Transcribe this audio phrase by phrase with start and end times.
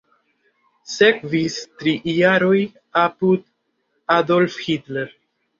[0.93, 2.57] Sekvis tri jaroj
[3.05, 3.47] apud
[4.19, 5.17] Adolf Hitler.